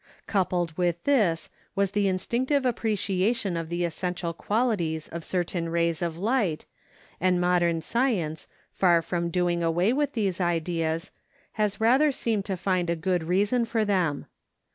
Coupled 0.25 0.75
with 0.79 1.03
this 1.03 1.51
was 1.75 1.91
the 1.91 2.07
instinctive 2.07 2.65
appreciation 2.65 3.55
of 3.55 3.69
the 3.69 3.85
essential 3.85 4.33
qualities 4.33 5.07
of 5.09 5.23
certain 5.23 5.69
rays 5.69 6.01
of 6.01 6.17
light, 6.17 6.65
and 7.19 7.39
modern 7.39 7.81
science, 7.81 8.47
far 8.71 9.03
from 9.03 9.29
doing 9.29 9.61
away 9.61 9.93
with 9.93 10.13
these 10.13 10.41
ideas, 10.41 11.11
has 11.51 11.79
rather 11.79 12.11
seemed 12.11 12.45
to 12.45 12.57
find 12.57 12.89
a 12.89 12.95
good 12.95 13.25
reason 13.25 13.63
for 13.63 13.85
them. 13.85 14.25